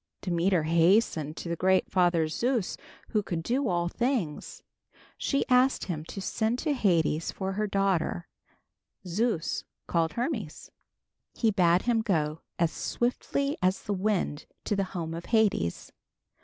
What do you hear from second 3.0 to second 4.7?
who could do all things.